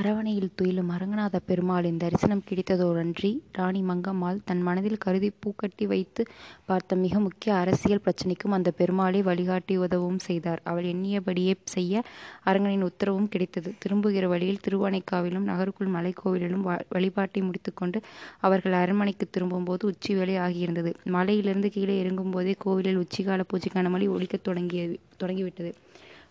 அரவணையில் 0.00 0.50
துயிலும் 0.54 0.90
அரங்கநாதப் 0.90 1.46
பெருமாளின் 1.46 1.96
தரிசனம் 1.96 2.42
கிடைத்ததோரன்றி, 2.48 3.30
ராணி 3.52 3.80
மங்கம்மாள் 3.82 4.38
தன் 4.44 4.62
மனதில் 4.62 4.96
கருதி 4.96 5.30
பூக்கட்டி 5.38 5.86
வைத்து 5.86 6.22
பார்த்த 6.66 6.96
மிக 6.96 7.20
முக்கிய 7.20 7.54
அரசியல் 7.54 8.00
பிரச்சினைக்கும் 8.00 8.50
அந்தப் 8.50 8.76
பெருமாளே 8.76 9.22
வழிகாட்டி 9.22 9.78
உதவவும் 9.78 10.18
செய்தார். 10.18 10.60
அவள் 10.64 10.84
எண்ணியபடியே 10.84 11.54
செய்ய 11.64 12.02
அரங்கனின் 12.46 12.86
உத்தரவும் 12.86 13.28
கிடைத்தது. 13.28 13.74
திரும்புகிற 13.78 14.28
வழியில் 14.28 14.62
திருவானைக்காவிலும் 14.68 15.48
நகருக்குள் 15.50 15.90
மலைக்கோவிலிலும் 15.90 16.64
வழிபாட்டை 16.88 17.42
முடித்துக்கொண்டு 17.42 18.00
அவர்கள் 18.40 18.72
அரண்மனைக்கு 18.72 19.28
திரும்பும்போது 19.30 19.86
உச்சிவேளை 19.86 20.36
ஆகியிருந்தது. 20.38 20.92
மலையிலிருந்து 21.08 21.70
கீழே 21.70 21.96
இறங்கும்போதே 22.04 22.54
கோவிலில் 22.58 22.98
உச்சிகால 22.98 23.44
பூஜைக்கான 23.52 23.88
ஒழிக்கத் 24.08 24.42
தொடங்கிய 24.42 24.82
தொடங்கிவிட்டது. 25.16 25.72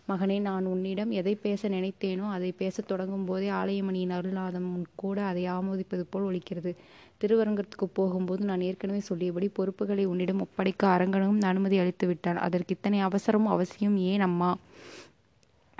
மகனே, 0.08 0.40
நான் 0.40 0.64
உன்னிடம் 0.64 1.10
எதை 1.10 1.34
பேச 1.34 1.68
நினைத்தேனோ 1.68 2.26
அதை 2.30 2.52
பேசத் 2.52 2.86
தொடங்கும் 2.86 3.24
போதே 3.24 3.48
ஆலயமணியின் 3.50 4.14
அருள்நாதமும் 4.16 4.84
கூட 4.94 5.24
அதை 5.24 5.44
ஆமோதிப்பது 5.48 6.04
போல் 6.10 6.22
ஒலிக்கிறது. 6.22 6.70
திருவரங்கத்துக்கு 7.20 7.86
போகும்போது 7.92 8.44
நான் 8.44 8.60
ஏற்கனவே 8.60 9.00
சொல்லியபடி 9.00 9.48
பொறுப்புகளை 9.48 10.04
உன்னிடம் 10.04 10.40
ஒப்படைக்க 10.40 10.86
அரங்கனும் 10.88 11.40
அனுமதி 11.42 11.78
அளித்து 11.78 12.06
விட்டான் 12.06 12.36
அதற்கு 12.38 12.74
இத்தனை 12.74 13.00
அவசரமும் 13.04 13.54
அவசியம் 13.56 13.96
ஏன் 14.10 14.20
அம்மா? 14.20 14.50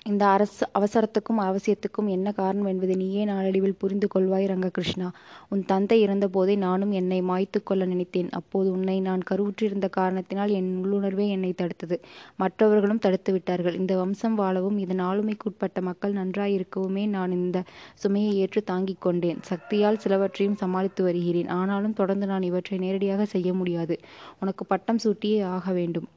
இந்த 0.07 0.47
அவசரத்துக்கும் 0.79 1.41
அவசியத்துக்கும் 1.41 2.09
என்ன 2.09 2.33
காரணம் 2.33 2.67
என்பதை 2.67 2.95
நீயே 2.95 3.25
நாளடைவில் 3.25 3.75
புரிந்து 3.75 4.09
கொள்வாய் 4.15 4.47
ரங்ககிருஷ்ணா. 4.47 5.09
உன் 5.49 5.65
தந்தை 5.67 6.07
இறந்தபோதே 6.07 6.57
நானும் 6.57 6.93
என்னை 6.93 7.23
மாய்த்து 7.23 7.63
கொள்ள 7.65 7.85
நினைத்தேன். 7.85 8.29
அப்போது 8.31 8.71
உன்னை 8.71 9.01
நான் 9.01 9.23
கருவுற்றிருந்த 9.31 9.89
காரணத்தினால் 9.91 10.49
என் 10.51 10.71
உள்ளுணர்வே 10.85 11.29
என்னை 11.29 11.55
தடுத்தது. 11.63 11.97
மற்றவர்களும் 12.37 12.99
தடுத்துவிட்டார்கள். 12.99 13.75
இந்த 13.75 13.97
வம்சம் 13.97 14.35
வாழவும் 14.35 14.79
இதன் 14.79 15.01
ஆளுமைக்குட்பட்ட 15.01 15.81
மக்கள் 15.81 16.13
நன்றாயிருக்கவுமே 16.13 17.09
நான் 17.09 17.33
இந்த 17.33 17.63
சுமையை 17.95 18.35
ஏற்றுத் 18.37 18.67
தாங்கிக் 18.67 19.01
கொண்டேன். 19.01 19.39
சக்தியால் 19.43 20.01
சிலவற்றையும் 20.05 20.57
சமாளித்து 20.57 21.05
வருகிறேன். 21.05 21.49
ஆனாலும் 21.49 21.93
தொடர்ந்து 21.93 22.27
நான் 22.27 22.43
இவற்றை 22.43 22.79
நேரடியாக 22.79 23.25
செய்ய 23.25 23.53
முடியாது. 23.53 23.99
உனக்கு 24.41 24.67
பட்டம் 24.67 24.99
சூட்டியே 24.99 25.41
ஆக 25.41 25.73
வேண்டும். 25.73 26.09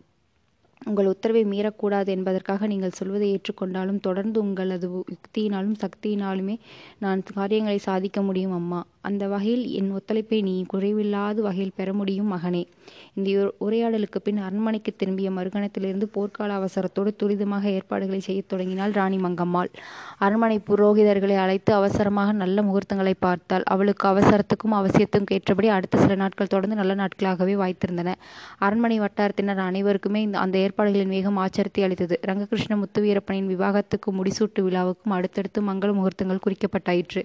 உங்கள் 0.85 1.05
உத்தரவை 1.05 1.43
மீறக்கூடாது 1.45 2.07
என்பதற்காக 2.07 2.67
நீங்கள் 2.67 2.91
சொல்வதை 2.91 3.27
ஏற்றுக்கொண்டாலும் 3.35 3.99
தொடர்ந்து 3.99 4.39
உங்களது 4.39 5.05
யுக்தியினாலும் 5.13 5.75
சக்தியினாலுமே 5.83 6.55
நான் 6.99 7.23
காரியங்களை 7.33 7.77
சாதிக்க 7.77 8.21
முடியும் 8.21 8.51
அம்மா. 8.51 8.85
அந்த 9.01 9.27
வகையில் 9.27 9.63
என் 9.67 9.91
ஒத்துழைப்பை 9.91 10.41
நீ 10.41 10.65
குறைவில்லாத 10.73 11.33
வகையில் 11.33 11.73
பெற 11.75 11.93
முடியும் 11.93 12.33
மகனே. 12.33 12.65
இந்த 13.13 13.53
உரையாடலுக்கு 13.61 14.19
பின் 14.23 14.37
அரண்மனைக்கு 14.37 14.95
திரும்பிய 14.95 15.29
மறுகணத்திலிருந்து 15.31 16.07
போர்க்கால 16.13 16.55
அவசரத்தோடு 16.59 17.11
துரிதமாக 17.23 17.63
ஏற்பாடுகளை 17.63 18.19
செய்யத் 18.19 18.49
தொடங்கினாள் 18.49 18.91
ராணி 18.91 19.17
மங்கம்மாள். 19.17 19.71
அரண்மனை 20.17 20.59
புரோகிதர்களை 20.69 21.37
அழைத்து 21.37 21.73
அவசரமாக 21.73 22.31
நல்ல 22.31 22.61
முகூர்த்தங்களை 22.61 23.13
பார்த்தாள். 23.19 23.63
அவளுக்கு 23.65 24.07
அவசரத்துக்கும் 24.07 24.77
அவசியத்துக்கும் 24.79 25.33
ஏற்றபடி 25.33 25.67
அடுத்த 25.67 25.97
சில 25.97 26.15
நாட்கள் 26.15 26.47
தொடர்ந்து 26.47 26.75
நல்ல 26.75 26.95
நாட்களாகவே 26.95 27.55
வாய்த்திருந்தன. 27.55 28.13
அரண்மனை 28.59 28.99
வட்டாரத்தினர் 28.99 29.61
அனைவருக்குமே 29.69 30.29
அந்த 30.33 30.57
ஏற்பாடுகளின் 30.73 31.11
வேகம் 31.13 31.35
ஆச்சரித்தை 31.41 31.81
அளித்தது. 31.85 32.15
ரங்ககிருஷ்ண 32.27 32.73
முத்துவீரப்பனின் 32.81 33.49
விவாகத்துக்கும் 33.51 34.15
முடிசூட்டு 34.19 34.61
விழாவுக்கும் 34.67 35.13
அடுத்தடுத்து 35.17 35.59
மங்கள 35.61 35.89
முகூர்த்தங்கள் 35.97 36.41
குறிக்கப்பட்டாயிற்று. 36.45 37.21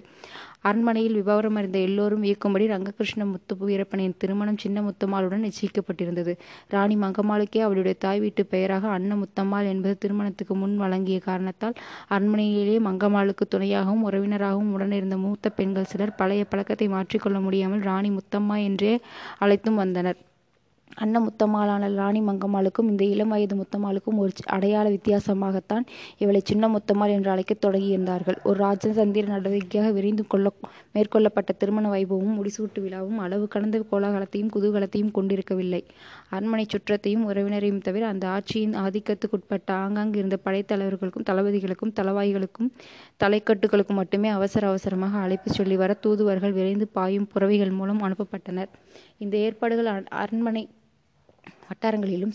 அரண்மனையில் 0.61 1.15
விவரமறிந்த 1.19 1.77
எல்லோரும் 1.87 2.23
வியக்கும்படி 2.25 2.65
ரங்ககிருஷ்ண 2.73 3.25
முத்துவீரப்பனின் 3.31 4.15
திருமணம் 4.17 4.59
சின்ன 4.63 4.83
முத்தம்மாளுடன் 4.87 5.45
நிச்சயிக்கப்பட்டிருந்தது. 5.47 6.33
ராணி 6.75 6.97
மங்கம்மாளுக்கே 7.05 7.63
அவளுடைய 7.67 7.95
தாய் 8.05 8.23
வீட்டு 8.25 8.45
பெயராக 8.45 8.87
அன்னமுத்தம்மாள் 8.99 9.71
என்பது 9.73 9.97
திருமணத்துக்கு 9.97 10.55
முன் 10.55 10.77
வழங்கிய 10.77 11.19
காரணத்தால் 11.19 11.77
அரண்மனையிலேயே 12.09 12.79
மங்கம்மாளுக்கு 12.89 13.45
துணையாகவும் 13.55 14.07
உறவினராகவும் 14.09 14.73
உடனிருந்த 14.77 15.17
மூத்த 15.25 15.55
பெண்கள் 15.59 15.91
சிலர் 15.93 16.17
பழைய 16.21 16.43
பழக்கத்தை 16.45 16.89
மாற்றிக் 16.97 17.25
கொள்ள 17.25 17.39
முடியாமல் 17.39 17.85
ராணி 17.91 18.11
முத்தம்மா 18.11 18.57
என்றே 18.69 18.95
அழைத்தும் 19.39 19.81
வந்தனர். 19.83 20.19
அன்ன 20.95 21.19
முத்தம்மாளான 21.19 21.93
ராணி 21.95 22.21
மங்கம்மாளுக்கும் 22.21 22.87
இந்த 22.89 23.03
இளம் 23.03 23.27
வயது 23.27 23.55
முத்தம்மாளுக்கும் 23.55 24.17
ஒரு 24.17 24.31
அடையாள 24.45 24.89
வித்தியாசமாகத்தான் 24.89 25.85
இவளை 26.17 26.41
சின்ன 26.43 26.67
முத்தம்மாள் 26.67 27.09
என்று 27.09 27.29
அழைக்கத் 27.31 27.61
தொடங்கியிருந்தார்கள். 27.65 28.37
ஒரு 28.43 28.57
ராஜதந்திர 28.65 29.25
நடவடிக்கையாக 29.27 29.91
விரைந்து 29.91 30.27
கொள்ள 30.27 30.51
மேற்கொள்ளப்பட்ட 30.93 31.51
திருமண 31.57 31.89
வைபவமும் 31.89 32.37
முடிசூட்டு 32.39 32.79
விழாவும் 32.79 33.17
அளவு 33.17 33.47
கடந்த 33.47 33.83
கோலாகலத்தையும் 33.91 34.51
குதூகலத்தையும் 34.55 35.11
கொண்டிருக்கவில்லை. 35.11 35.81
அரண்மனைச் 36.29 36.69
சுற்றத்தையும் 36.69 37.25
உறவினரையும் 37.29 37.81
தவிர 37.81 38.07
அந்த 38.07 38.27
ஆட்சியின் 38.27 38.75
ஆதிக்கத்துக்குட்பட்ட 38.85 39.71
ஆங்காங்கு 39.71 40.17
இருந்த 40.17 40.39
படைத்தலைவர்களுக்கும் 40.45 41.27
தளபதிகளுக்கும் 41.29 41.93
தளவாய்களுக்கும் 41.99 42.71
தலைக்கட்டுகளுக்கும் 43.23 43.99
மட்டுமே 44.01 44.29
அவசர 44.29 44.67
அவசரமாக 44.67 45.17
அழைப்புச் 45.17 45.57
சொல்லி 45.59 45.75
வர 45.75 45.93
தூதுவர்கள் 45.93 46.51
விரைந்து 46.51 46.87
பாயும் 46.87 47.27
புரவிகள் 47.27 47.69
மூலம் 47.69 48.03
அனுப்பப்பட்டனர். 48.03 48.71
இந்த 49.17 49.37
ஏற்பாடுகள் 49.37 49.89
அரண்மனை 50.09 50.63
வட்டாரங்களிலும் 51.69 52.33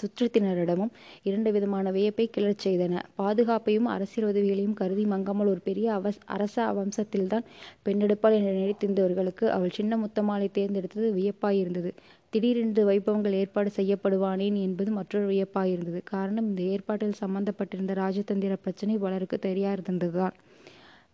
சுற்றத்தினரிடமும் 0.00 0.92
இரண்டு 1.22 1.50
விதமான 1.52 1.90
வியப்பை 1.90 2.26
கிளர்ச் 2.36 2.64
செய்தன. 2.66 2.94
பாதுகாப்பையும் 3.20 3.88
அரசியல் 3.94 4.28
உதவிகளையும் 4.30 4.78
கருதி 4.80 5.04
மங்கம்மாள் 5.04 5.52
ஒரு 5.54 5.62
பெரிய 5.68 5.88
அவஸ் 5.98 6.20
அரச 6.36 6.56
வம்சத்தில்தான் 6.78 7.46
பெண்ணெடுப்பாள் 7.86 8.36
என்று 8.38 8.54
நினைத்திருந்தவர்களுக்கு 8.58 9.46
அவள் 9.56 9.76
சின்ன 9.78 9.96
முத்தமாலை 9.96 10.48
தேர்ந்தெடுத்தது 10.58 11.10
வியப்பாயிருந்தது. 11.18 11.92
திடீரென்று 12.32 12.82
வைபவங்கள் 12.88 13.38
ஏற்பாடு 13.42 13.70
செய்யப்படுவானேன் 13.76 14.56
என்பது 14.66 14.90
மற்றொரு 14.90 15.26
வியப்பாயிருந்தது. 15.28 16.00
காரணம் 16.12 16.48
இந்த 16.50 16.62
ஏற்பாட்டில் 16.74 17.20
சம்பந்தப்பட்டிருந்த 17.22 17.94
ராஜதந்திர 18.02 18.56
பிரச்சினை 18.64 18.96
பலருக்கு 18.98 19.38
தெரியாதிருந்ததுதான். 19.46 20.36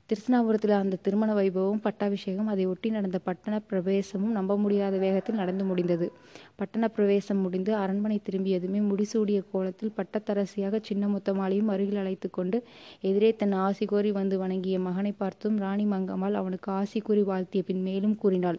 திருச்சினாபுரத்தில் 0.08 0.70
அந்த 0.70 0.96
திருமண 0.96 1.34
வைபவம் 1.34 1.80
பட்டாபிஷேகம் 1.82 2.46
அதை 2.46 2.66
ஒட்டி 2.66 2.90
நடந்த 2.90 3.18
பட்டணப் 3.18 3.62
பிரவேசமும் 3.70 4.32
நம்ப 4.32 4.58
முடியாத 4.58 4.96
வேகத்தில் 4.96 5.34
நடந்து 5.34 5.64
முடிந்தது. 5.64 6.12
பட்டண 6.56 6.88
பிரவேசம் 6.88 7.38
முடிந்து 7.38 7.74
அரண்மனை 7.74 8.20
திரும்பியதுமே 8.30 8.80
முடிசூடிய 8.80 9.42
கோலத்தில் 9.52 9.92
பட்டத்தரசியாக 9.96 10.80
சின்ன 10.82 11.06
முத்தமாளியும் 11.06 11.66
அருகில் 11.66 11.96
அழைத்து 11.96 12.30
கொண்டு 12.30 12.62
எதிரே 13.00 13.36
தன் 13.36 13.52
ஆசி 13.52 13.86
கோரி 13.86 14.12
வந்து 14.12 14.38
வணங்கிய 14.38 14.78
மகனை 14.78 15.12
பார்த்தும் 15.12 15.58
ராணி 15.58 15.84
மங்கம்மாள் 15.84 16.32
அவனுக்கு 16.32 16.72
ஆசி 16.72 17.00
கூறி 17.00 17.22
வாழ்த்திய 17.22 17.62
பின் 17.62 17.82
மேலும் 17.82 18.16
கூறினாள். 18.16 18.58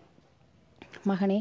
மகனே, 1.09 1.37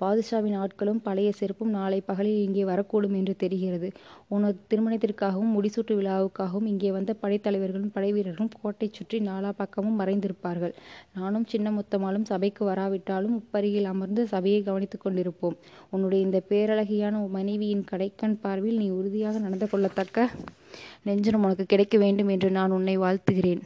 பாதுஷாவின் 0.00 0.56
ஆட்களும் 0.62 1.00
பழைய 1.02 1.32
செருப்பும் 1.38 1.72
நாளை 1.76 2.00
பகலில் 2.00 2.42
இங்கே 2.42 2.64
வரக்கூடும் 2.64 3.14
என்று 3.14 3.36
தெரிகிறது. 3.36 3.88
உனது 4.28 4.58
திருமணத்திற்காகவும் 4.70 5.54
முடிசூட்டு 5.56 5.94
விழாவுக்காகவும் 6.00 6.68
இங்கே 6.72 6.90
வந்த 6.90 7.14
படைத்தலைவர்களும் 7.22 7.94
படைவீரர்களும் 7.94 8.52
கோட்டை 8.62 8.88
சுற்றி 8.92 9.18
நாலா 9.20 9.50
பக்கமும் 9.56 9.98
மறைந்திருப்பார்கள். 10.00 10.74
நானும் 11.14 11.46
சின்னமுத்தம்மாளும் 11.52 12.28
சபைக்கு 12.32 12.64
வராவிட்டாலும் 12.64 13.36
உப்பருகில் 13.40 13.84
அமர்ந்து 13.84 14.26
சபையை 14.26 14.62
கவனித்துக் 14.62 15.04
கொண்டிருப்போம். 15.06 15.56
உன்னுடைய 15.90 16.26
இந்த 16.26 16.40
பேரழகியான 16.48 17.24
மனைவியின் 17.28 17.84
கடைக்கண் 17.90 18.40
பார்வையில் 18.40 18.82
நீ 18.84 18.90
உறுதியாக 18.90 19.38
நடந்து 19.38 19.68
கொள்ளத்தக்க 19.72 20.28
நெஞ்சனம் 21.04 21.46
உனக்கு 21.48 21.66
கிடைக்க 21.66 21.98
வேண்டும் 21.98 22.28
என்று 22.28 22.50
நான் 22.50 22.70
உன்னை 22.70 22.98
வாழ்த்துகிறேன். 22.98 23.62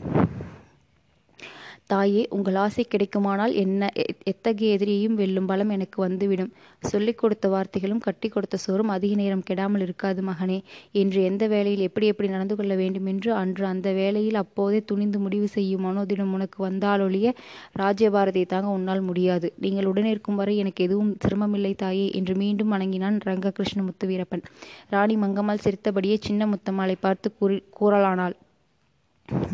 தாயே, 1.87 2.27
உங்கள் 2.31 2.55
ஆசை 2.55 2.87
கிடைக்குமானால் 2.91 3.55
என்ன 3.55 3.89
எத்தகைய 4.25 4.77
எதிரியையும் 4.77 5.15
வெல்லும் 5.15 5.47
பலம் 5.47 5.69
எனக்கு 5.69 6.03
வந்துவிடும். 6.03 6.53
சொல்லிக் 6.81 7.19
கொடுத்த 7.19 7.49
வார்த்தைகளும் 7.49 7.99
கட்டிக் 7.99 8.33
கொடுத்த 8.33 8.57
சோறும் 8.57 8.89
அதிக 8.89 9.15
நேரம் 9.15 9.43
கெடாமல் 9.51 9.81
இருக்காது 9.81 10.23
மகனே. 10.23 10.59
என்று 10.93 11.23
எந்த 11.23 11.47
வேளையில் 11.47 11.81
எப்படி 11.81 12.07
எப்படி 12.07 12.29
நடந்து 12.29 12.57
கொள்ள 12.57 12.75
வேண்டும் 12.75 13.07
என்று 13.07 13.35
அன்று 13.35 13.67
அந்த 13.67 13.93
வேளையில் 13.93 14.35
அப்போதே 14.35 14.83
துணிந்து 14.85 15.19
முடிவு 15.19 15.49
செய்யும் 15.49 15.85
மனோதிடம் 15.85 16.33
உனக்கு 16.33 16.59
வந்தாலொழிய 16.69 17.33
ராஜ்யபாரதியை 17.79 18.47
தாங்க 18.47 18.69
உன்னால் 18.69 19.01
முடியாது. 19.01 19.53
நீங்கள் 19.57 19.85
உடனிருக்கும் 19.85 20.35
வரை 20.35 20.57
எனக்கு 20.57 20.85
எதுவும் 20.85 21.17
சிரமமில்லை 21.21 21.75
தாயே 21.75 22.11
என்று 22.13 22.35
மீண்டும் 22.35 22.73
வணங்கினான் 22.73 23.19
ரங்ககிருஷ்ண 23.25 23.83
முத்துவீரப்பன். 23.83 24.45
ராணி 24.89 25.17
மங்கம்மாள் 25.17 25.65
சிரித்தபடியே 25.67 26.19
சின்ன 26.21 26.47
முத்தமாளை 26.47 26.97
பார்த்து 27.01 27.29
கூறி 27.39 27.63
கூறலானாள். 27.81 28.37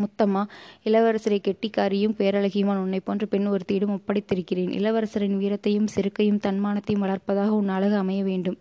முத்தம்மா, 0.01 0.43
இளவரசரை 0.83 1.39
கெட்டிக்காரியும் 1.39 2.15
பேரழகியுமான 2.17 2.77
உன்னைப் 2.77 3.05
போன்ற 3.05 3.25
பெண் 3.25 3.47
ஒருத்தியிடம் 3.47 3.97
ஒப்படைத்திருக்கிறேன். 3.97 4.71
இளவரசரின் 4.79 5.37
வீரத்தையும் 5.37 5.87
செருக்கையும் 5.95 6.41
தன்மானத்தையும் 6.45 7.03
வளர்ப்பதாக 7.05 7.47
உன் 7.47 7.69
அழகு 7.69 7.95
அமைய 7.95 8.23
வேண்டும். 8.23 8.57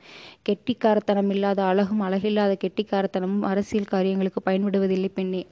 கெட்டிக்காரத்தனம் 0.49 1.31
இல்லாத 1.31 1.65
அழகும் 1.65 2.03
அழகில்லாத 2.03 2.57
கெட்டிக்காரத்தனமும் 2.65 3.41
அரசியல் 3.41 3.85
காரியங்களுக்கு 3.85 4.43
பயன்படுவதில்லை 4.51 5.09
பெண்ணே. 5.15 5.47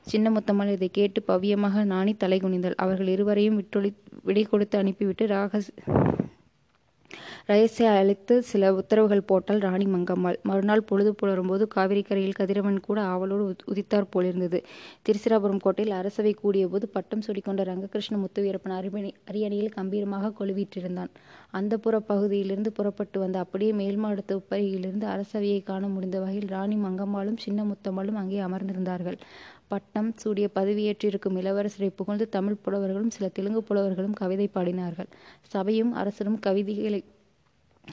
சின்ன 0.00 0.30
முத்தம்மாள் 0.30 0.72
இதை 0.72 0.88
கேட்டு 0.92 1.22
பவ்யமாக 1.28 1.86
தலை 1.86 2.16
தலைகுனிந்தாள். 2.24 2.74
அவர்கள் 2.74 3.06
இருவரையும் 3.06 3.66
விடை 4.22 4.42
கொடுத்து 4.42 4.78
அனுப்பிவிட்டு 4.78 5.26
ரயசை 7.48 7.82
அழைத்து 7.82 8.42
சில 8.42 8.74
உத்தரவுகள் 8.74 9.22
போட்டாள் 9.22 9.58
ராணி 9.58 9.84
மங்கம்மாள். 9.84 10.36
மறுநாள் 10.42 10.82
பொழுது 10.82 11.14
புலரும்போது 11.22 11.66
காவிரிக்கரையில் 11.74 12.34
கதிரவன் 12.34 12.80
கூட 12.80 13.00
ஆவலோடு 13.00 13.56
உதித்தார் 13.66 14.06
போலிருந்தது. 14.10 14.64
திருச்சிராபுரம் 15.08 15.60
கோட்டையில் 15.60 15.94
அரசவை 15.94 16.36
கூடியபோது 16.42 16.88
பட்டம் 16.88 17.20
சூடிக்கொண்ட 17.26 17.64
ரங்ககிருஷ்ண 17.64 18.18
முத்துவீரப்பன் 18.18 19.12
அரியணையில் 19.26 19.68
கம்பீரமாக 19.68 20.32
கொலுவீற்றிருந்தான். 20.40 21.08
புற 21.80 22.00
பகுதியிலிருந்து 22.00 22.72
புறப்பட்டு 22.72 23.20
வந்து 23.20 23.38
அப்படியே 23.38 23.72
மேல்மாடத்து 23.72 24.32
உப்பரையிலிருந்து 24.32 25.04
அரசவையைக் 25.04 25.66
காண 25.66 25.88
முடிந்த 25.88 26.18
வகையில் 26.18 26.46
ராணி 26.46 26.76
மங்கம்மாளும் 26.76 27.36
சின்ன 27.36 27.64
முத்தம்மாளும் 27.64 28.14
அங்கே 28.14 28.40
அமர்ந்திருந்தார்கள். 28.40 29.16
பட்டம் 29.68 30.12
சூடிய 30.16 30.48
பதவியேற்றிருக்கும் 30.54 31.36
இளவரசரை 31.36 31.90
புகழ்ந்து 31.96 32.28
தமிழ் 32.28 32.56
புலவர்களும் 32.62 33.10
சில 33.10 33.28
தெலுங்கு 33.28 33.62
புலவர்களும் 33.62 34.12
கவிதை 34.12 34.50
பாடினார்கள். 34.54 35.06
சபையும் 35.42 35.92
அரசரும் 35.92 36.38
கவிதைகளை 36.38 36.97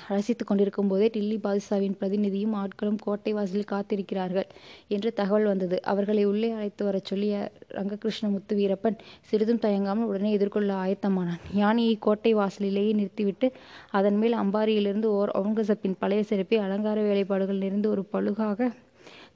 ரசித்து 0.07 0.45
கொண்டிருக்கும் 0.45 0.87
போதே 0.87 1.07
டில்லி 1.07 1.37
பாதுஷாவின் 1.43 1.95
பிரதிநிதியும் 1.99 2.55
ஆட்களும் 2.61 2.99
கோட்டை 3.01 3.33
வாசலில் 3.33 3.71
காத்திருக்கிறார்கள் 3.71 4.47
என்று 4.87 5.13
தகவல் 5.13 5.43
வந்தது. 5.43 5.81
அவர்களை 5.83 6.25
உள்ளே 6.25 6.51
அழைத்து 6.51 6.85
வரச் 6.85 7.05
சொல்லிய 7.05 7.51
ரங்ககிருஷ்ண 7.69 8.29
முத்து 8.29 8.55
வீரப்பன் 8.55 8.97
சிறிதும் 9.21 9.59
தயங்காமல் 9.59 10.05
உடனே 10.05 10.31
எதிர்கொள்ள 10.31 10.73
ஆயத்தமானான். 10.73 11.41
யானையை 11.53 11.95
கோட்டை 11.99 12.33
வாசலிலேயே 12.33 12.91
நிறுத்திவிட்டு 12.91 13.49
அதன்மேல் 13.91 14.35
அம்பாரியிலிருந்து 14.35 15.05
ஓர் 15.19 15.31
அவுரங்கசீப்பின் 15.35 15.99
பழைய 15.99 16.23
செருப்பை 16.23 16.57
அலங்கார 16.57 17.01
வேலைப்பாடுகள் 17.01 17.57
நிறைந்து 17.57 17.89
ஒரு 17.89 18.05
பழுகாக 18.11 18.71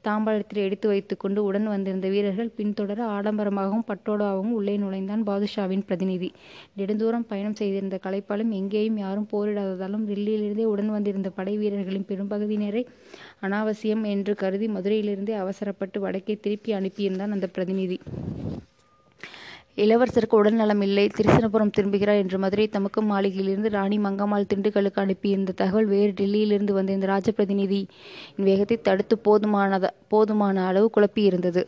தாம்பாளத்தில் 0.04 0.62
எடுத்து 0.66 0.88
வைத்துக்கொண்டு 0.88 1.44
உடன் 1.44 1.68
வந்திருந்த 1.68 2.08
வீரர்கள் 2.10 2.52
பின்தொடர 2.58 3.00
ஆடம்பரமாகவும் 3.16 3.86
பட்டோடாவும் 3.88 4.52
உள்ளே 4.58 4.78
நுழைந்தான் 4.78 5.24
பாதுஷாவின் 5.24 5.86
பிரதிநிதி. 5.86 6.30
நெடுந்தூரம் 6.78 7.28
பயணம் 7.28 7.56
செய்திருந்த 7.56 8.00
கலைப்பாலும் 8.04 8.52
எங்கேயும் 8.52 8.98
யாரும் 8.98 9.28
போரிடாததாலும் 9.32 10.06
டில்லியிலிருந்தே 10.10 10.66
உடன் 10.74 10.90
வந்திருந்த 10.90 11.30
படை 11.30 11.58
வீரர்களின் 11.58 12.08
பெரும்பகுதியினரை 12.10 12.84
அனாவசியம் 13.42 14.06
என்று 14.06 14.36
கருதி 14.36 14.68
மதுரையிலிருந்தே 14.68 15.36
அவசரப்பட்டு 15.36 16.00
வடக்கே 16.00 16.38
திருப்பி 16.42 16.74
அனுப்பியிருந்தான் 16.74 17.32
அந்த 17.32 17.48
பிரதிநிதி. 17.48 18.00
இளவரசருக்கு 19.84 20.36
உடல்நலம் 20.36 20.82
இல்லை 20.82 21.10
திருச்சனபுரம் 21.16 21.72
திரும்புகிறார் 21.78 22.18
என்று 22.18 22.38
மதுரை 22.38 22.68
தமக்கு 22.68 23.02
மாளிகையிலிருந்து 23.02 23.70
ராணி 23.70 23.98
மங்கம்மாள் 24.00 24.48
திண்டுக்கலுக்கு 24.54 25.00
அனுப்பியிருந்த 25.00 25.52
தகவல் 25.52 25.86
வேறு 25.86 26.12
டில்லியிலிருந்து 26.12 26.72
வந்திருந்த 26.72 27.08
ராஜபிரதிநிதியின் 27.08 28.82
தடுத்து 28.82 29.18
போதுமானத 29.26 29.88
போதுமான 30.08 30.66
அளவு 30.66 30.90
குழப்பியிருந்தது. 30.98 31.64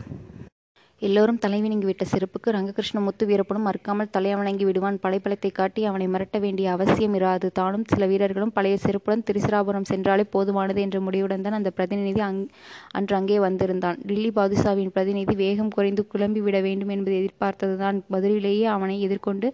எல்லோரும் 1.02 1.40
தலைவணங்கிவிட்ட 1.46 2.04
செருப்புக்கு 2.04 2.50
ரங்ககிருஷ்ணமுத்து 2.52 3.26
வீரப்பனும் 3.26 3.64
மறுக்காமல் 3.68 4.10
தலைவணங்கி 4.18 4.64
விடுவான். 4.64 4.98
படைப்பலத்தை 5.04 5.50
காட்டி 5.52 5.86
அவனை 5.86 6.08
மிரட்ட 6.08 6.40
வேண்டிய 6.40 6.72
அவசியம் 6.72 7.16
இராது. 7.16 7.48
தானும் 7.54 7.86
சில 7.88 8.06
வீரர்களும் 8.06 8.52
பழைய 8.52 8.78
செருப்புடன் 8.84 9.24
திருச்சிராபுரம் 9.30 9.88
சென்றாலே 9.90 10.24
போதுமானது 10.34 10.80
என்ற 10.80 11.00
முடிவுடன் 11.00 11.42
தான் 11.42 11.54
அந்த 11.54 11.70
பிரதிநிதி 11.70 12.22
அன்று 12.92 13.16
அங்கே 13.16 13.40
வந்திருந்தான். 13.40 13.98
டில்லி 14.06 14.32
பாதுஷாவின் 14.32 14.92
பிரதிநிதி 14.92 15.36
வேகம் 15.36 15.70
குறைந்து 15.70 16.04
குழம்பி 16.14 16.40
விட 16.40 16.60
வேண்டும் 16.62 16.90
என்பதை 16.90 17.18
எதிர்பார்த்ததுதான் 17.22 18.00
மதுரையிலேயே 18.12 18.68
அவனை 18.76 19.02
எதிர்கொண்டு 19.02 19.50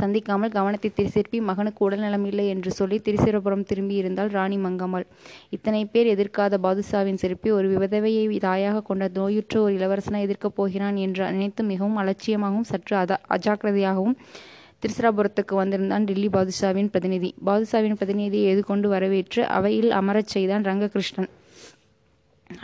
சந்திக்காமல் 0.00 0.50
கவனத்தை 0.50 0.90
திருப்பி 0.94 1.40
மகனுக்கு 1.40 1.84
உடல்நலம் 1.84 2.24
இல்லை 2.24 2.46
என்று 2.48 2.70
சொல்லி 2.70 3.00
திருச்சிராபுரம் 3.04 3.66
திரும்பியிருந்தாள் 3.72 4.30
ராணி 4.30 4.58
மங்கம்மாள். 4.58 5.08
இத்தனை 5.50 5.84
பேர் 5.84 6.12
எதிர்க்காத 6.14 6.58
பாதுஷாவின் 6.58 7.20
சிற்பி 7.24 7.50
ஒரு 7.50 7.70
விதவையை 7.78 8.38
தாயாகக் 8.38 8.84
கொண்ட 8.84 9.10
நோயுற்ற 9.14 9.60
ஒரு 9.62 9.74
இளவரசனை 9.74 10.20
எதிர்க்கப் 10.20 10.56
போகிறான் 10.56 10.88
என்று 10.96 11.30
நினைத்து 11.30 11.64
மிகவும் 11.64 11.96
அலட்சியமாகவும் 11.96 12.70
சற்று 12.72 12.96
அஜாக்கிரதையாகவும் 13.36 14.16
திருச்சிராபுரத்துக்கு 14.82 15.54
வந்திருந்தான் 15.54 16.04
டில்லி 16.04 16.28
பாதுஷாவின் 16.28 16.90
பிரதிநிதி. 16.90 17.34
பாதுஷாவின் 17.46 17.96
பிரதிநிதியை 17.96 18.52
எதிர்கொண்டு 18.52 18.88
வரவேற்று 18.88 19.46
அவையில் 19.46 19.90
அமரச் 19.90 20.26
செய்தான் 20.26 20.64
ரங்ககிருஷ்ணன். 20.64 21.30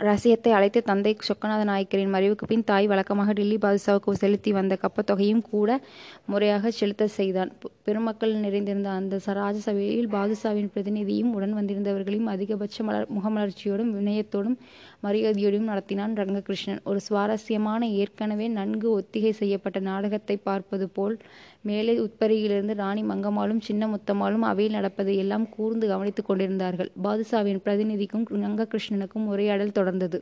ரசியத்தை 0.05 0.51
அழைத்து 0.51 0.83
தந்தை 0.83 1.17
சொக்கநாத 1.27 1.63
நாயக்கரின் 1.63 2.13
மறைவுக்கு 2.13 2.45
பின் 2.47 2.63
தாய் 2.63 2.87
வழக்கமாக 2.87 3.33
டில்லி 3.33 3.57
பாதுஷாவுக்கு 3.57 4.11
செலுத்தி 4.11 4.51
வந்த 4.51 4.77
கப்பத்தொகையும் 4.81 5.41
கூட 5.49 5.79
முறையாக 6.25 6.71
செலுத்தச் 6.79 7.15
செய்தான். 7.15 7.51
பெருமக்கள் 7.83 8.33
நிறைந்திருந்த 8.35 8.89
அந்த 8.89 9.19
ராஜசபையில் 9.25 10.09
பாதுஷாவின் 10.09 10.71
பிரதிநிதியும் 10.75 11.31
உடன் 11.33 11.55
வந்திருந்தவர்களையும் 11.55 12.31
அதிகபட்ச 12.33 12.83
மலர் 12.83 13.07
முகமலர்ச்சியோடும் 13.15 13.93
வினயத்தோடும் 13.97 14.57
மரியாதையோடும் 15.03 15.67
நடத்தினான் 15.71 16.13
ரங்ககிருஷ்ணன். 16.19 16.79
ஒரு 16.83 16.99
சுவாரஸ்யமான 16.99 17.87
ஏற்கனவே 18.01 18.47
நன்கு 18.47 18.87
ஒத்திகை 18.91 19.31
செய்யப்பட்ட 19.31 19.79
நாடகத்தை 19.79 20.35
பார்ப்பது 20.37 20.89
போல் 20.89 21.15
மேலே 21.61 21.93
உப்பரிகையிலிருந்து 21.97 22.75
ராணி 22.75 23.03
மங்கம்மாளும் 23.03 23.61
சின்னமுத்தம்மாளும் 23.67 24.45
அவையில் 24.51 24.77
நடப்பதை 24.77 25.15
எல்லாம் 25.17 25.45
கூர்ந்து 25.49 25.87
கவனித்துக் 25.87 26.25
கொண்டிருந்தார்கள். 26.25 26.91
பாதுஷாவின் 27.03 27.63
பிரதிநிதிக்கும் 27.65 28.25
ரங்ககிருஷ்ணனுக்கும் 28.45 29.29
உரையாடல் 29.33 29.77
தொடர்ந்தது. 29.79 30.19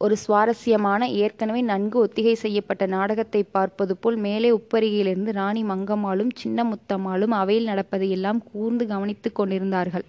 ஒரு 0.00 0.16
சுவாரஸ்யமான 0.16 1.02
ஏற்கனவே 1.20 1.60
நன்கு 1.60 1.96
ஒத்திகை 1.98 2.34
செய்யப்பட்ட 2.34 2.84
நாடகத்தை 2.86 3.42
பார்ப்பது 3.42 3.94
போல் 3.96 4.16
மேலே 4.16 4.50
உப்பரிகையிலிருந்து 4.50 5.32
ராணி 5.32 5.62
மங்கம்மாளும் 5.64 6.32
சின்ன 6.34 6.64
முத்தம்மாளும் 6.64 7.34
அவையில் 7.40 7.64
நடப்பதை 7.64 8.10
எல்லாம் 8.10 8.42
கூர்ந்து 8.52 8.86
கவனித்துக் 8.86 9.34
கொண்டிருந்தார்கள். 9.34 10.06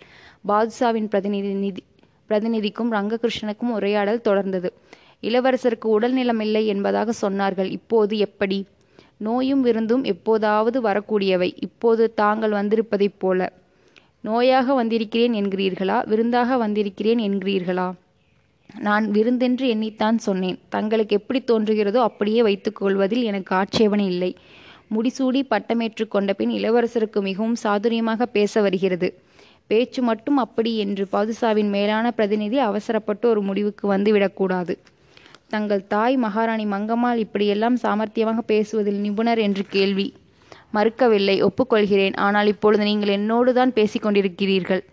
பாதுஷாவின் 0.47 1.07
பிரதிநிதி 1.07 1.83
பிரதிநிதிக்கும் 2.29 2.91
ரங்ககிருஷ்ணனுக்கும் 2.91 3.71
உரையாடல் 3.71 4.21
தொடர்ந்தது. 4.23 4.69
இளவரசருக்கு 5.21 5.85
உடல்நலமில்லை 5.85 6.65
என்பதாகச் 6.65 7.21
சொன்னார்கள். 7.21 7.69
இப்போது 7.69 8.17
எப்படி? 8.17 8.65
நோயும் 9.17 9.61
விருந்தும் 9.61 10.03
எப்போதாவது 10.03 10.81
வரக்கூடியவை. 10.81 11.53
இப்போது 11.59 12.13
தாங்கள் 12.13 12.51
வந்திருப்பதைப் 12.51 13.17
போல. 13.17 13.53
நோயாக 14.23 14.65
வந்திருக்கிறேன் 14.65 15.33
என்கிறீர்களா? 15.33 16.07
விருந்தாக 16.07 16.57
வந்திருக்கிறேன் 16.57 17.17
என்கிறீர்களா? 17.17 17.93
நான் 18.79 19.11
விருந்தென்று 19.11 19.67
எண்ணித்தான் 19.75 20.15
சொன்னேன். 20.15 20.59
தங்களுக்கு 20.69 21.15
எப்படி 21.15 21.43
தோன்றுகிறதோ 21.47 21.95
அப்படியே 21.95 22.41
வைத்துக்கொள்வதில் 22.41 23.23
எனக்கு 23.23 23.55
ஆட்சேபனை 23.55 24.05
இல்லை. 24.05 24.35
முடிசூடி 24.95 25.41
பட்டமேற்று 25.49 26.07
கொண்ட 26.07 26.33
பின் 26.33 26.49
இளவரசருக்கு 26.49 27.21
மிகவும் 27.21 27.55
சாதுரியமாக 27.63 28.23
பேச 28.31 28.61
வருகிறது. 28.61 29.19
பேச்சு 29.69 30.01
மட்டும் 30.09 30.37
அப்படி 30.37 30.71
என்று 30.83 31.03
பாதுஷாவின் 31.11 31.71
மேலான 31.75 32.11
பிரதிநிதி 32.11 32.59
அவசரப்பட்டு 32.69 33.25
ஒரு 33.29 33.41
முடிவுக்கு 33.49 33.85
வந்துவிடக்கூடாது. 33.93 34.75
தங்கள் 35.53 35.83
தாய் 35.87 36.15
மகாராணி 36.23 36.65
மங்கம்மாள் 36.73 37.19
இப்படியெல்லாம் 37.25 37.77
சாமர்த்தியமாக 37.83 38.41
பேசுவதில் 38.51 38.99
நிபுணர் 39.05 39.41
என்று 39.47 39.63
கேள்வி. 39.75 40.07
மறுக்கவில்லை. 40.75 41.35
ஒப்புக்கொள்கிறேன் 41.47 42.15
ஆனால் 42.25 42.49
இப்பொழுது 42.53 42.83
நீங்கள் 42.89 43.13
என்னோடுதான் 43.17 43.75
பேசிக் 43.77 44.05
கொண்டிருக்கிறீர்கள். 44.05 44.83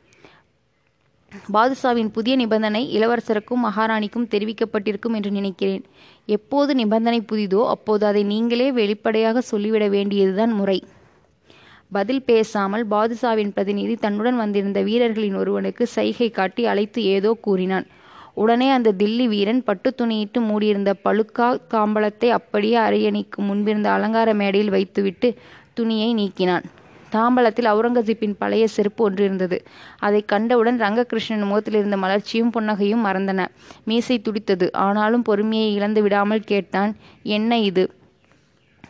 பாதுஷாவின் 1.54 2.10
புதிய 2.16 2.34
நிபந்தனை 2.42 2.82
இளவரசருக்கும் 2.98 3.64
மகாராணிக்கும் 3.66 4.28
தெரிவிக்கப்பட்டிருக்கும் 4.32 5.16
என்று 5.18 5.30
நினைக்கிறேன். 5.30 5.84
எப்போது 6.36 6.74
நிபந்தனை 6.74 7.20
புதிதோ 7.32 7.62
அப்போது 7.74 8.04
அதை 8.06 8.22
நீங்களே 8.32 8.68
வெளிப்படையாக 8.80 9.40
சொல்லிவிட 9.50 9.86
வேண்டியதுதான் 9.88 10.52
முறை. 10.52 10.78
பதில் 11.92 12.22
பேசாமல் 12.22 12.86
பாதுஷாவின் 12.90 13.52
பிரதிநிதி 13.52 13.94
தன்னுடன் 13.94 14.36
வந்திருந்த 14.36 14.82
வீரர்களின் 14.82 15.34
ஒருவனுக்கு 15.34 15.86
சைகை 15.86 16.30
காட்டி 16.30 16.66
அழைத்து 16.66 17.02
ஏதோ 17.02 17.36
கூறினான். 17.40 17.86
உடனே 18.34 18.70
அந்த 18.70 18.92
தில்லி 18.98 19.28
வீரன் 19.28 19.64
பட்டுத் 19.64 20.00
துணியிட்டு 20.00 20.40
மூடியிருந்த 20.40 20.94
பழுக்கா 21.04 21.58
காம்பளத்தை 21.70 22.28
அப்படியே 22.28 22.76
அரியணிக்கு 22.78 23.36
முன்பிருந்த 23.36 23.90
அலங்கார 23.90 24.34
மேடையில் 24.34 24.70
வைத்துவிட்டு 24.70 25.34
துணியை 25.74 26.14
நீக்கினான். 26.14 26.64
தாம்பலத்தில் 27.12 27.68
அவுரங்கசீப்பின் 27.72 28.36
பழைய 28.38 28.66
செருப்பு 28.66 29.10
ஒன்றிருந்தது. 29.10 29.58
அதை 29.98 30.24
கண்டவுடன் 30.24 30.80
ரங்ககிருஷ்ணன் 30.80 31.44
முகத்திலிருந்த 31.44 31.96
மலர்ச்சியும் 31.96 32.52
புன்னகையும் 32.52 33.04
மறந்தன. 33.04 33.46
மீசை 33.84 34.20
துடித்தது. 34.20 34.72
ஆனாலும் 34.72 35.22
பொறுமையை 35.22 35.74
இழந்து 35.74 36.02
விடாமல் 36.02 36.40
கேட்டான் 36.40 36.96
என்ன 37.22 37.58
இது? 37.58 37.90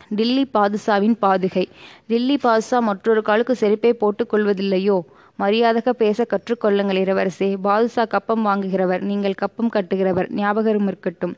டில்லி 0.09 0.45
பாதுஷாவின் 0.45 1.17
பாதுகை. 1.21 1.65
டில்லி 2.07 2.37
பாதுஷா 2.37 2.79
மற்றொரு 2.79 3.21
காலுக்கு 3.21 3.55
செருப்பை 3.55 3.93
போட்டுக் 3.93 4.33
கொள்வதில்லையோ? 4.33 5.01
மரியாதையாகப் 5.39 5.97
பேசக் 5.97 6.27
கற்றுக்கொள்ளுங்கள் 6.31 6.97
இளவரசே. 6.97 7.55
பாதுஷா 7.61 8.05
கப்பம் 8.05 8.45
வாங்குகிறவர். 8.45 9.01
நீங்கள் 9.01 9.33
கப்பம் 9.33 9.69
கட்டுகிறவர். 9.73 10.29
ஞாபகமிருக்கட்டும். 10.35 11.33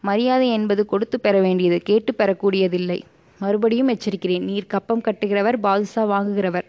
மரியாதை 0.00 0.48
என்பது 0.48 0.86
கொடுத்து 0.86 1.20
பெற 1.20 1.40
வேண்டியது. 1.40 1.80
கேட்டு 1.80 2.14
பெறக்கூடியதில்லை. 2.18 3.02
மறுபடியும் 3.38 3.88
எச்சரிக்கிறேன். 3.88 4.40
நீர் 4.40 4.66
கப்பம் 4.66 5.00
கட்டுகிறவர். 5.00 5.56
பாதுஷா 5.56 6.06
வாங்குகிறவர். 6.06 6.64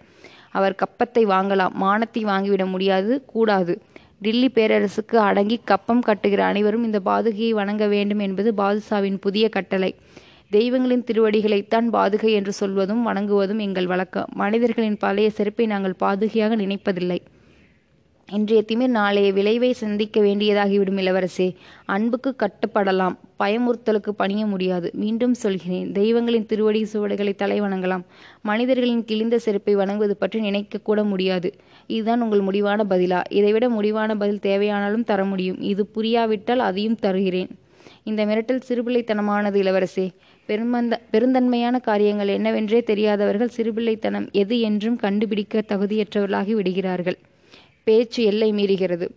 அவர் 0.52 0.76
கப்பத்தை 0.76 1.18
வாங்கலாம். 1.18 1.72
மானத்தை 1.72 2.26
வாங்கிவிட 2.26 2.66
முடியாது 2.66 3.26
கூடாது. 3.26 3.82
டில்லி 4.20 4.52
பேரரசுக்கு 4.54 5.16
அடங்கி 5.16 5.60
கப்பம் 5.64 6.02
கட்டுகிற 6.08 6.38
அனைவரும் 6.38 6.84
இந்த 6.84 7.00
பாதுகையை 7.06 7.50
வணங்க 7.50 7.88
வேண்டும் 7.88 8.20
என்பது 8.20 8.54
பாதுஷாவின் 8.54 9.20
புதிய 9.20 9.50
கட்டளை. 9.50 9.96
தெய்வங்களின் 10.54 11.04
திருவடிகளைத்தான் 11.04 11.88
பாதுகை 11.94 12.32
என்று 12.32 12.54
சொல்வதும் 12.54 13.08
வணங்குவதும் 13.08 13.60
எங்கள் 13.60 13.86
வழக்கம். 13.86 14.28
மனிதர்களின் 14.34 14.98
பழைய 14.98 15.30
செருப்பை 15.30 15.66
நாங்கள் 15.66 16.02
பாதுகையாக 16.04 16.56
நினைப்பதில்லை. 16.64 17.20
இன்றைய 18.32 18.64
திமிர் 18.68 18.96
நாளைய 18.98 19.32
விளைவை 19.32 19.74
சந்திக்க 19.74 20.22
வேண்டியதாகிவிடும் 20.22 21.00
இளவரசே. 21.04 21.48
அன்புக்கு 21.86 22.36
கட்டுப்படலாம். 22.36 23.16
பயமுறுத்தலுக்கு 23.40 24.10
பணிய 24.10 24.46
முடியாது. 24.46 24.92
மீண்டும் 24.94 25.34
சொல்கிறேன். 25.34 25.92
தெய்வங்களின் 25.92 26.46
திருவடி 26.46 26.84
சுவடுகளை 26.84 27.34
தலை 27.36 27.58
வணங்கலாம். 27.62 28.04
மனிதர்களின் 28.42 29.06
கிழிந்த 29.06 29.40
செருப்பை 29.40 29.76
வணங்குவது 29.76 30.16
பற்றி 30.16 30.40
நினைக்கக்கூட 30.40 31.04
முடியாது. 31.04 31.52
இதுதான் 31.88 32.22
உங்கள் 32.22 32.42
முடிவான 32.42 32.86
பதிலா? 32.90 33.22
இதைவிட 33.30 33.70
முடிவான 33.70 34.16
பதில் 34.16 34.44
தேவையானாலும் 34.44 35.04
தர 35.04 35.26
முடியும். 35.26 35.60
இது 35.62 35.84
புரியாவிட்டால் 35.96 36.64
அதையும் 36.70 37.02
தருகிறேன். 37.06 37.52
இந்த 38.04 38.22
மிரட்டல் 38.26 38.68
சிறுபிள்ளைத்தனமானது 38.70 39.58
இளவரசே. 39.64 40.08
பெருந்தன்மையான 40.50 41.80
காரியங்கள் 41.80 42.28
என்னவென்றே 42.28 42.84
தெரியாதவர்கள் 42.84 43.56
சிறுபிள்ளைத்தனம் 43.58 44.32
எது 44.32 44.60
என்றும் 44.60 44.96
கண்டுபிடிக்க 44.96 45.64
தகுதியற்றவர்களாகி 45.68 46.52
விடுகிறார்கள். 46.52 47.18
பேச்சு 47.84 48.24
எல்லை 48.24 48.50
மீறுகிறது. 48.52 49.08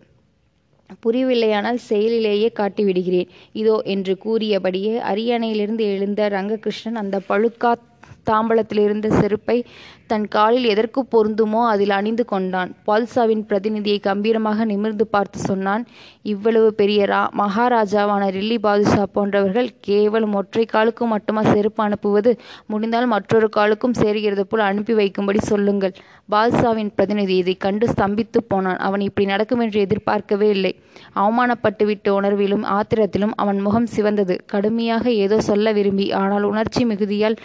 புரியவில்லையானால் 1.05 1.79
செயலிலேயே 1.89 2.49
காட்டிவிடுகிறேன். 2.59 3.29
இதோ 3.53 3.81
என்று 3.85 4.17
கூறியபடியே 4.17 4.93
அரியணையிலிருந்து 5.11 5.85
எழுந்த 5.95 6.29
ரங்ககிருஷ்ணன் 6.29 7.01
அந்த 7.03 7.19
பழுக்காத் 7.29 7.85
தாம்பலத்திலிருந்த 8.29 9.07
செருப்பை 9.19 9.65
தன் 10.07 10.27
காலில் 10.27 10.65
எதற்கு 10.65 11.01
பொருந்துமோ 11.11 11.61
அதில் 11.67 11.89
அணிந்து 11.89 12.25
கொண்டான். 12.25 12.75
பால்சாவின் 12.87 13.43
பிரதிநிதியை 13.45 13.99
கம்பீரமாக 13.99 14.65
நிமிர்ந்து 14.65 15.07
பார்த்து 15.07 15.39
சொன்னான் 15.39 15.83
இவ்வளவு 16.21 16.73
பெரிய 16.73 17.05
ரா 17.05 17.21
மகாராஜாவான 17.37 18.29
ரில்லி 18.29 18.57
பாதுஷா 18.59 19.05
போன்றவர்கள் 19.13 19.69
கேவலம் 19.79 20.33
ஒற்றை 20.33 20.65
காலுக்கு 20.65 21.05
மட்டுமா 21.05 21.43
செருப்பு 21.43 21.83
அனுப்புவது? 21.83 22.33
முடிந்தால் 22.65 23.05
மற்றொரு 23.05 23.49
காலுக்கும் 23.55 23.97
சேருகிறதுபோல் 23.99 24.65
அனுப்பி 24.69 24.93
வைக்கும்படி 24.93 25.37
சொல்லுங்கள். 25.37 25.95
பாதுஷாவின் 26.31 26.91
பிரதிநிதி 26.95 27.35
இதை 27.35 27.55
கண்டு 27.55 27.87
ஸ்தம்பித்துப் 27.87 28.47
போனான். 28.47 28.77
அவன் 28.77 29.01
இப்படி 29.01 29.27
நடக்குமென்று 29.27 29.79
எதிர்பார்க்கவே 29.79 30.49
இல்லை. 30.49 30.73
அவமானப்பட்டுவிட்ட 31.15 32.09
உணர்விலும் 32.09 32.65
ஆத்திரத்திலும் 32.77 33.35
அவன் 33.35 33.59
முகம் 33.59 33.89
சிவந்தது. 33.95 34.37
கடுமையாக 34.45 35.11
ஏதோ 35.11 35.39
சொல்ல 35.41 35.71
விரும்பி, 35.71 36.11
ஆனால் 36.11 36.43
உணர்ச்சி 36.43 36.85
மிகுதியால் 36.85 37.37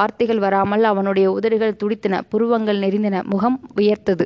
வார்த்தைகள் 0.00 0.44
வராமல் 0.46 0.84
அவனுடைய 0.84 1.26
உதடுகள் 1.38 1.78
துடித்தன 1.82 2.20
புருவங்கள் 2.32 2.82
நெறிந்தன 2.84 3.22
முகம் 3.32 3.58
உயர்த்தது. 3.74 4.24